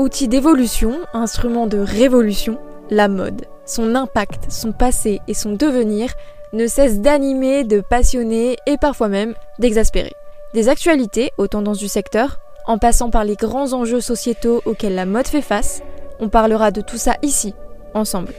[0.00, 2.58] Outil d'évolution, instrument de révolution,
[2.88, 6.14] la mode, son impact, son passé et son devenir
[6.54, 10.14] ne cessent d'animer, de passionner et parfois même d'exaspérer.
[10.54, 15.04] Des actualités aux tendances du secteur, en passant par les grands enjeux sociétaux auxquels la
[15.04, 15.82] mode fait face,
[16.18, 17.54] on parlera de tout ça ici,
[17.92, 18.32] ensemble.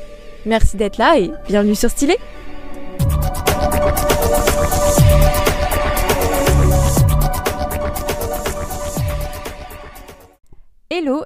[0.47, 2.17] Merci d'être là et bienvenue sur Stylé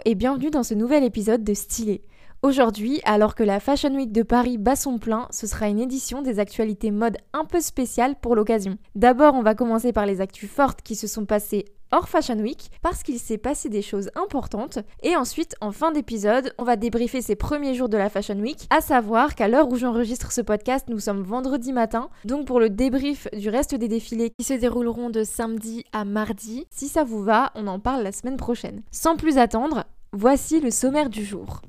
[0.06, 2.02] Et bienvenue dans ce nouvel épisode de Stylé.
[2.42, 6.22] Aujourd'hui, alors que la Fashion Week de Paris bat son plein, ce sera une édition
[6.22, 8.78] des actualités mode un peu spéciale pour l'occasion.
[8.96, 12.70] D'abord, on va commencer par les actus fortes qui se sont passées hors Fashion Week
[12.82, 14.80] parce qu'il s'est passé des choses importantes.
[15.02, 18.68] Et ensuite, en fin d'épisode, on va débriefer ces premiers jours de la Fashion Week,
[18.70, 22.10] à savoir qu'à l'heure où j'enregistre ce podcast, nous sommes vendredi matin.
[22.26, 26.66] Donc pour le débrief du reste des défilés qui se dérouleront de samedi à mardi,
[26.70, 28.84] si ça vous va, on en parle la semaine prochaine.
[28.92, 31.62] Sans plus attendre, voici le sommaire du jour.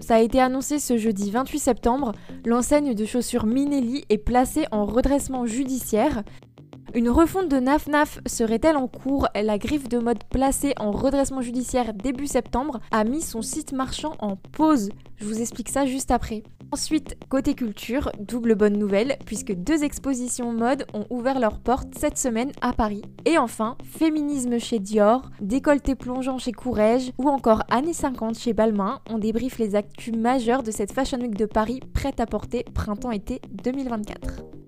[0.00, 2.12] Ça a été annoncé ce jeudi 28 septembre,
[2.44, 6.24] l'enseigne de chaussures Minelli est placée en redressement judiciaire.
[6.92, 9.28] Une refonte de NAF serait-elle en cours?
[9.40, 14.14] La griffe de mode placée en redressement judiciaire début septembre a mis son site marchand
[14.18, 14.88] en pause.
[15.16, 16.42] Je vous explique ça juste après.
[16.72, 22.18] Ensuite, côté culture, double bonne nouvelle, puisque deux expositions mode ont ouvert leurs portes cette
[22.18, 23.02] semaine à Paris.
[23.24, 29.00] Et enfin, féminisme chez Dior, décolleté plongeant chez Courrèges, ou encore années 50 chez Balmain,
[29.08, 33.40] on débriefe les actus majeurs de cette Fashion Week de Paris prête à porter printemps-été
[33.62, 34.59] 2024.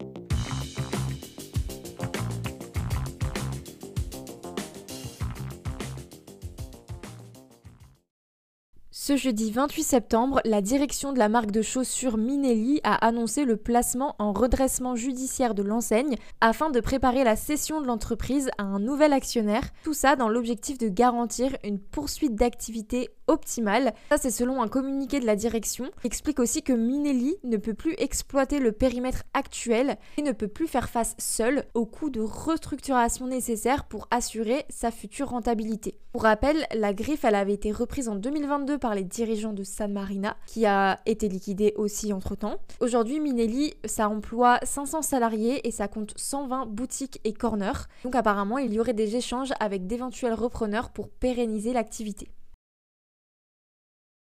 [8.95, 13.57] Ce jeudi 28 septembre, la direction de la marque de chaussures Minelli a annoncé le
[13.57, 18.81] placement en redressement judiciaire de l'enseigne afin de préparer la cession de l'entreprise à un
[18.81, 23.95] nouvel actionnaire, tout ça dans l'objectif de garantir une poursuite d'activité optimale.
[24.11, 25.91] Ça, c'est selon un communiqué de la direction.
[26.05, 30.49] Il explique aussi que Minelli ne peut plus exploiter le périmètre actuel et ne peut
[30.49, 35.99] plus faire face seul aux coûts de restructuration nécessaires pour assurer sa future rentabilité.
[36.13, 40.37] Pour rappel, la griffe, avait été reprise en 2022 par les dirigeants de San Marina,
[40.47, 42.57] qui a été liquidée aussi entre-temps.
[42.81, 47.89] Aujourd'hui, Minelli, ça emploie 500 salariés et ça compte 120 boutiques et corners.
[48.05, 52.29] Donc apparemment, il y aurait des échanges avec d'éventuels repreneurs pour pérenniser l'activité.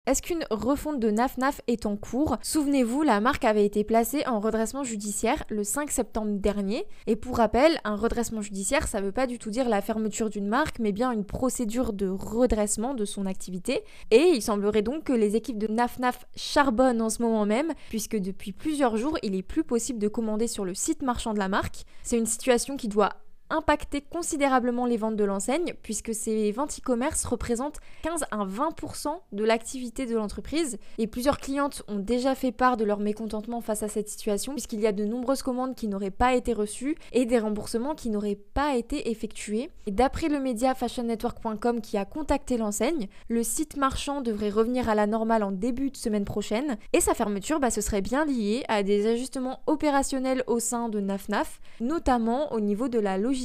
[0.08, 2.38] Est-ce qu'une refonte de NafNaf est en cours?
[2.42, 6.88] Souvenez-vous, la marque avait été placée en redressement judiciaire le 5 septembre dernier.
[7.06, 10.32] Et pour rappel, un redressement judiciaire, ça ne veut pas du tout dire la fermeture
[10.32, 13.84] d'une marque, mais bien une procédure de redressement de son activité.
[14.10, 18.18] Et il semblerait donc que les équipes de NafNaf charbonnent en ce moment même, puisque
[18.18, 21.48] depuis plusieurs jours, il est plus possible de commander sur le site marchand de la
[21.48, 21.86] marque.
[22.02, 23.14] C'est une situation qui doit
[23.52, 29.44] impacter considérablement les ventes de l'enseigne puisque ces ventes e-commerce représentent 15 à 20% de
[29.44, 30.78] l'activité de l'entreprise.
[30.98, 34.80] Et plusieurs clientes ont déjà fait part de leur mécontentement face à cette situation puisqu'il
[34.80, 38.40] y a de nombreuses commandes qui n'auraient pas été reçues et des remboursements qui n'auraient
[38.54, 39.70] pas été effectués.
[39.86, 44.96] Et d'après le média fashionnetwork.com qui a contacté l'enseigne, le site marchand devrait revenir à
[44.96, 46.78] la normale en début de semaine prochaine.
[46.94, 51.00] Et sa fermeture bah, ce serait bien lié à des ajustements opérationnels au sein de
[51.00, 53.41] NafNaf, notamment au niveau de la logistique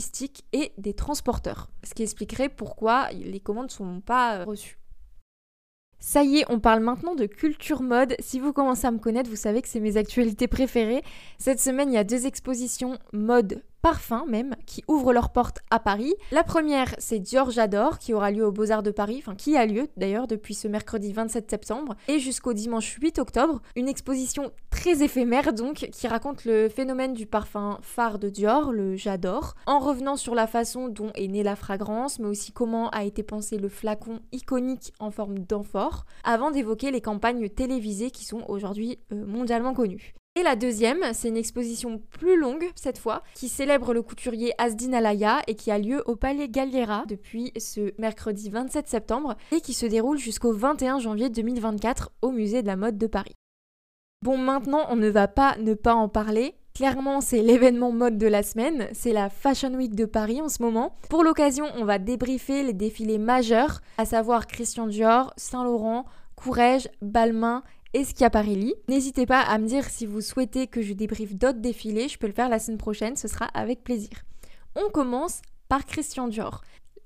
[0.52, 1.70] et des transporteurs.
[1.84, 4.78] Ce qui expliquerait pourquoi les commandes ne sont pas euh, reçues.
[5.98, 8.14] Ça y est, on parle maintenant de culture mode.
[8.20, 11.02] Si vous commencez à me connaître, vous savez que c'est mes actualités préférées.
[11.38, 15.78] Cette semaine, il y a deux expositions mode parfums même qui ouvrent leurs portes à
[15.78, 16.12] Paris.
[16.32, 19.64] La première, c'est Dior J'adore qui aura lieu aux Beaux-Arts de Paris, enfin qui a
[19.64, 23.62] lieu d'ailleurs depuis ce mercredi 27 septembre et jusqu'au dimanche 8 octobre.
[23.76, 28.96] Une exposition très éphémère donc qui raconte le phénomène du parfum phare de Dior, le
[28.96, 33.04] J'adore, en revenant sur la façon dont est née la fragrance, mais aussi comment a
[33.04, 38.42] été pensé le flacon iconique en forme d'amphore, avant d'évoquer les campagnes télévisées qui sont
[38.48, 40.16] aujourd'hui euh, mondialement connues.
[40.38, 44.92] Et la deuxième, c'est une exposition plus longue cette fois, qui célèbre le couturier Asdin
[44.92, 49.72] Alaya et qui a lieu au Palais Galliera depuis ce mercredi 27 septembre et qui
[49.72, 53.32] se déroule jusqu'au 21 janvier 2024 au Musée de la mode de Paris.
[54.22, 56.54] Bon, maintenant, on ne va pas ne pas en parler.
[56.74, 60.62] Clairement, c'est l'événement mode de la semaine, c'est la Fashion Week de Paris en ce
[60.62, 60.96] moment.
[61.08, 66.90] Pour l'occasion, on va débriefer les défilés majeurs, à savoir Christian Dior, Saint Laurent, Courrèges,
[67.00, 67.62] Balmain
[67.94, 68.74] et.
[68.88, 72.26] N'hésitez pas à me dire si vous souhaitez que je débriefe d'autres défilés, je peux
[72.26, 74.24] le faire la semaine prochaine, ce sera avec plaisir.
[74.74, 76.62] On commence par Christian Dior.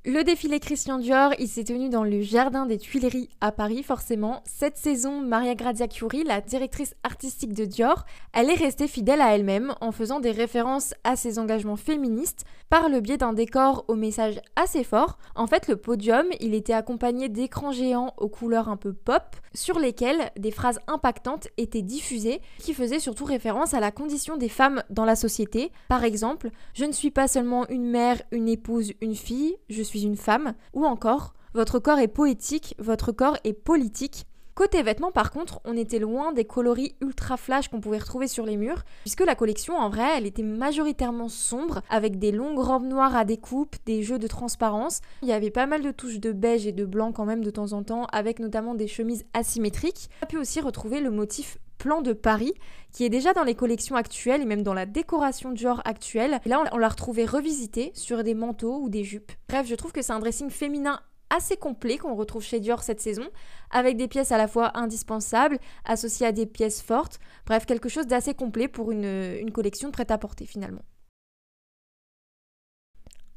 [0.07, 4.43] Le défilé Christian Dior, il s'est tenu dans le jardin des Tuileries à Paris, forcément.
[4.47, 9.35] Cette saison, Maria Grazia Chiuri, la directrice artistique de Dior, elle est restée fidèle à
[9.35, 13.95] elle-même en faisant des références à ses engagements féministes par le biais d'un décor au
[13.95, 15.19] message assez fort.
[15.35, 19.79] En fait, le podium, il était accompagné d'écrans géants aux couleurs un peu pop, sur
[19.79, 24.83] lesquels des phrases impactantes étaient diffusées qui faisaient surtout référence à la condition des femmes
[24.89, 25.73] dans la société.
[25.89, 30.17] Par exemple, je ne suis pas seulement une mère, une épouse, une fille, je une
[30.17, 34.25] femme, ou encore votre corps est poétique, votre corps est politique.
[34.55, 38.45] Côté vêtements, par contre, on était loin des coloris ultra flash qu'on pouvait retrouver sur
[38.47, 42.87] les murs, puisque la collection, en vrai, elle était majoritairement sombre, avec des longues robes
[42.87, 45.01] noires à découpe, des jeux de transparence.
[45.23, 47.51] Il y avait pas mal de touches de beige et de blanc quand même de
[47.51, 50.09] temps en temps, avec notamment des chemises asymétriques.
[50.21, 52.53] On a pu aussi retrouver le motif plan de Paris,
[52.93, 56.39] qui est déjà dans les collections actuelles et même dans la décoration genre actuelle.
[56.45, 59.33] Là, on l'a retrouvé revisité sur des manteaux ou des jupes.
[59.49, 61.01] Bref, je trouve que c'est un dressing féminin
[61.31, 63.27] assez complet qu'on retrouve chez Dior cette saison,
[63.71, 68.07] avec des pièces à la fois indispensables, associées à des pièces fortes, bref, quelque chose
[68.07, 70.83] d'assez complet pour une, une collection prête à porter finalement.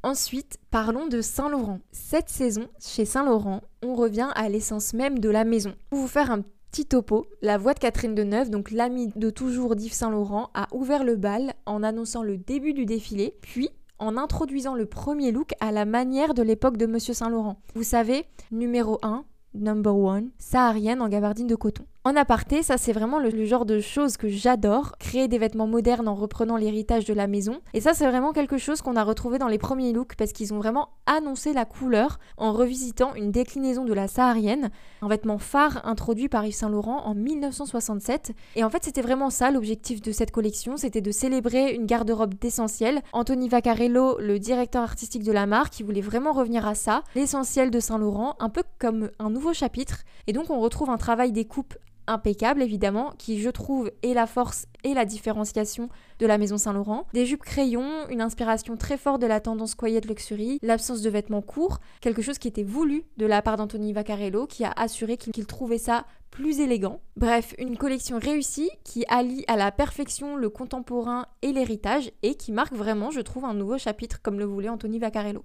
[0.01, 1.79] Ensuite, parlons de Saint-Laurent.
[1.91, 5.75] Cette saison, chez Saint-Laurent, on revient à l'essence même de la maison.
[5.89, 9.75] Pour vous faire un petit topo, la voix de Catherine Deneuve, donc l'amie de toujours
[9.75, 14.73] d'Yves Saint-Laurent, a ouvert le bal en annonçant le début du défilé, puis en introduisant
[14.73, 17.59] le premier look à la manière de l'époque de Monsieur Saint-Laurent.
[17.75, 19.23] Vous savez, numéro 1,
[19.53, 21.85] number one, saharienne en gabardine de coton.
[22.05, 26.09] En aparté, ça c'est vraiment le, genre de choses que j'adore, créer des vêtements modernes
[26.09, 27.61] en reprenant l'héritage de la maison.
[27.73, 30.53] Et ça c'est vraiment quelque chose qu'on a retrouvé dans les premiers looks parce qu'ils
[30.53, 34.69] ont vraiment annoncé la couleur en revisitant une déclinaison de la saharienne,
[35.01, 38.33] un vêtement phare introduit par Yves Saint Laurent en 1967.
[38.57, 42.33] Et en fait c'était vraiment ça l'objectif de cette collection, c'était de célébrer une garde-robe
[42.33, 43.01] d'essentiel.
[43.13, 47.71] Anthony Vaccarello, le directeur artistique de la marque, il voulait vraiment revenir à ça, l'essentiel
[47.71, 50.03] de Saint Laurent, un peu comme un nouveau chapitre.
[50.27, 51.75] Et donc on retrouve un travail des coupes
[52.07, 55.89] impeccable évidemment, qui je trouve est la force et la différenciation
[56.19, 57.07] de la maison Saint-Laurent.
[57.13, 61.41] Des jupes crayons, une inspiration très forte de la tendance quiet luxury, l'absence de vêtements
[61.41, 65.45] courts, quelque chose qui était voulu de la part d'Anthony Vaccarello, qui a assuré qu'il
[65.45, 66.99] trouvait ça plus élégant.
[67.15, 72.51] Bref, une collection réussie qui allie à la perfection le contemporain et l'héritage et qui
[72.51, 75.43] marque vraiment, je trouve, un nouveau chapitre comme le voulait Anthony Vaccarello.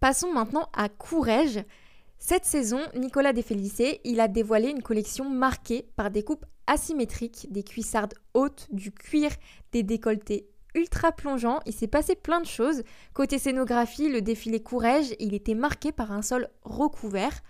[0.00, 1.64] Passons maintenant à Courrèges.
[2.18, 7.62] Cette saison, Nicolas Desfélicé, il a dévoilé une collection marquée par des coupes asymétriques, des
[7.62, 9.30] cuissardes hautes, du cuir,
[9.72, 11.60] des décolletés ultra plongeants.
[11.64, 12.82] Il s'est passé plein de choses.
[13.14, 17.40] Côté scénographie, le défilé Courrèges, il était marqué par un sol recouvert,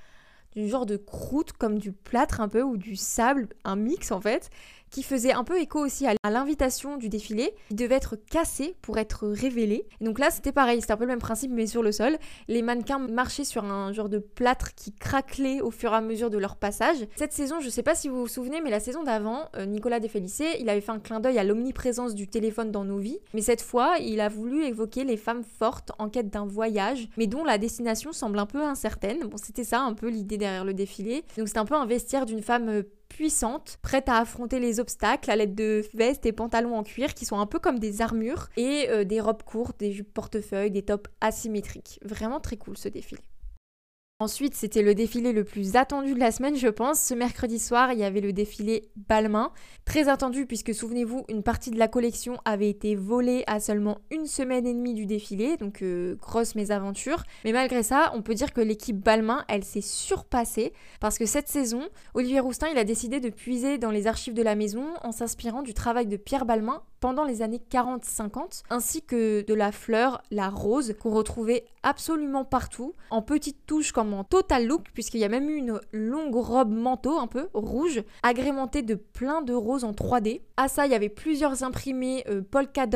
[0.52, 4.20] du genre de croûte comme du plâtre un peu ou du sable, un mix en
[4.20, 4.50] fait
[4.90, 8.98] qui faisait un peu écho aussi à l'invitation du défilé, qui devait être cassé pour
[8.98, 9.86] être révélé.
[10.00, 12.18] Et donc là, c'était pareil, c'était un peu le même principe, mais sur le sol.
[12.48, 16.30] Les mannequins marchaient sur un genre de plâtre qui craquelait au fur et à mesure
[16.30, 17.06] de leur passage.
[17.16, 20.00] Cette saison, je sais pas si vous vous souvenez, mais la saison d'avant, euh, Nicolas
[20.00, 23.18] Desfélicé, il avait fait un clin d'œil à l'omniprésence du téléphone dans nos vies.
[23.34, 27.26] Mais cette fois, il a voulu évoquer les femmes fortes en quête d'un voyage, mais
[27.26, 29.20] dont la destination semble un peu incertaine.
[29.28, 31.24] Bon, c'était ça un peu l'idée derrière le défilé.
[31.36, 35.30] Donc c'est un peu un vestiaire d'une femme euh, puissante, prête à affronter les obstacles
[35.30, 38.48] à l'aide de vestes et pantalons en cuir qui sont un peu comme des armures
[38.56, 41.98] et euh, des robes courtes, des jupes portefeuilles, des tops asymétriques.
[42.02, 43.22] Vraiment très cool ce défilé.
[44.20, 46.98] Ensuite, c'était le défilé le plus attendu de la semaine, je pense.
[46.98, 49.52] Ce mercredi soir, il y avait le défilé Balmain.
[49.84, 54.26] Très attendu puisque, souvenez-vous, une partie de la collection avait été volée à seulement une
[54.26, 57.22] semaine et demie du défilé, donc euh, grosse mésaventure.
[57.44, 61.46] Mais malgré ça, on peut dire que l'équipe Balmain, elle s'est surpassée parce que cette
[61.46, 65.12] saison, Olivier Roustin, il a décidé de puiser dans les archives de la maison en
[65.12, 70.22] s'inspirant du travail de Pierre Balmain pendant les années 40-50, ainsi que de la fleur,
[70.30, 75.24] la rose, qu'on retrouvait absolument partout, en petites touches comme en total look, puisqu'il y
[75.24, 79.84] a même eu une longue robe manteau un peu rouge, agrémentée de plein de roses
[79.84, 80.42] en 3D.
[80.56, 82.86] À ça, il y avait plusieurs imprimés euh, polka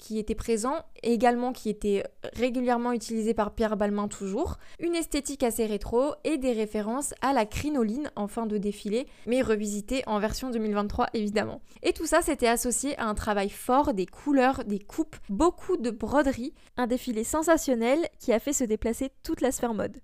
[0.00, 5.66] qui était présent, également qui était régulièrement utilisé par Pierre Balmain toujours, une esthétique assez
[5.66, 10.50] rétro et des références à la crinoline en fin de défilé, mais revisité en version
[10.50, 11.60] 2023 évidemment.
[11.82, 15.90] Et tout ça c'était associé à un travail fort des couleurs, des coupes, beaucoup de
[15.90, 20.00] broderie, un défilé sensationnel qui a fait se déplacer toute la sphère mode.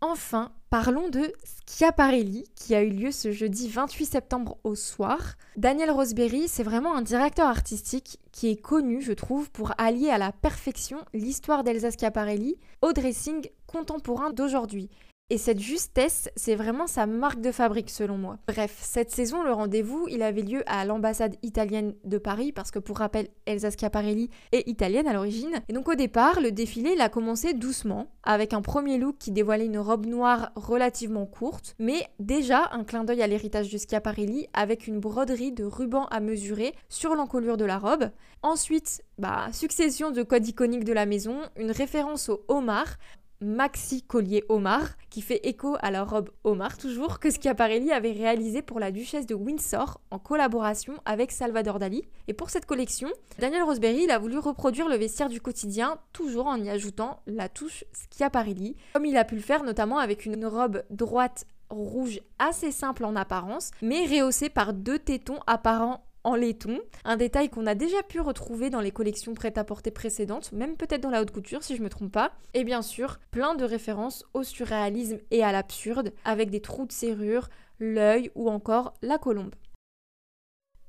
[0.00, 1.32] Enfin, parlons de
[1.66, 5.36] Schiaparelli qui a eu lieu ce jeudi 28 septembre au soir.
[5.56, 10.18] Daniel Roseberry, c'est vraiment un directeur artistique qui est connu, je trouve, pour allier à
[10.18, 14.90] la perfection l'histoire d'Elsa Schiaparelli au dressing contemporain d'aujourd'hui.
[15.28, 18.38] Et cette justesse, c'est vraiment sa marque de fabrique selon moi.
[18.46, 22.78] Bref, cette saison, le rendez-vous, il avait lieu à l'ambassade italienne de Paris, parce que
[22.78, 25.60] pour rappel, Elsa Schiaparelli est italienne à l'origine.
[25.68, 29.32] Et donc au départ, le défilé, il a commencé doucement, avec un premier look qui
[29.32, 34.46] dévoilait une robe noire relativement courte, mais déjà un clin d'œil à l'héritage de Schiaparelli,
[34.52, 38.10] avec une broderie de ruban à mesurer sur l'encolure de la robe.
[38.42, 42.96] Ensuite, bah, succession de codes iconiques de la maison, une référence au homard,
[43.40, 48.80] maxi collier Omar, fait écho à la robe Omar toujours, que Schiaparelli avait réalisé pour
[48.80, 52.02] la duchesse de Windsor en collaboration avec Salvador Dali.
[52.28, 53.08] Et pour cette collection,
[53.38, 57.48] Daniel Roseberry il a voulu reproduire le vestiaire du quotidien, toujours en y ajoutant la
[57.48, 62.70] touche Schiaparelli, comme il a pu le faire notamment avec une robe droite rouge assez
[62.70, 67.76] simple en apparence, mais rehaussée par deux tétons apparents en laiton, un détail qu'on a
[67.76, 71.76] déjà pu retrouver dans les collections prêt-à-porter précédentes, même peut-être dans la haute couture si
[71.76, 76.12] je me trompe pas, et bien sûr plein de références au surréalisme et à l'absurde,
[76.24, 79.54] avec des trous de serrure, l'œil ou encore la colombe.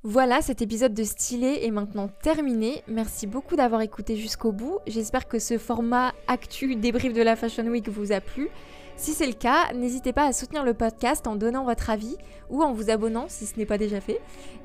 [0.02, 2.82] Voilà, cet épisode de Stylé est maintenant terminé.
[2.88, 4.80] Merci beaucoup d'avoir écouté jusqu'au bout.
[4.88, 8.50] J'espère que ce format actu débrief de la Fashion Week vous a plu.
[8.98, 12.18] Si c'est le cas, n'hésitez pas à soutenir le podcast en donnant votre avis
[12.50, 14.20] ou en vous abonnant si ce n'est pas déjà fait.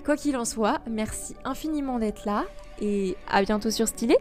[0.04, 2.44] Quoi qu'il en soit, merci infiniment d'être là
[2.80, 4.16] et à bientôt sur Stylé.